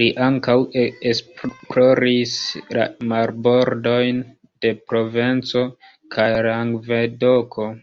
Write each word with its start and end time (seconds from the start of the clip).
Li 0.00 0.08
ankaŭ 0.24 0.56
esploris 1.12 2.36
la 2.80 2.84
marbordojn 3.14 4.22
de 4.66 4.76
Provenco 4.92 5.68
kaj 6.18 6.32
Langvedoko. 6.54 7.74